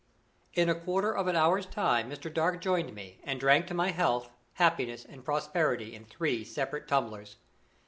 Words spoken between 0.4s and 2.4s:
In a quarter of an hour's time Mr.